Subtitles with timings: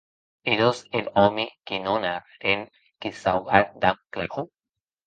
[0.53, 2.67] Erós er òme que non a arren
[3.01, 4.51] que sauvar damb clau!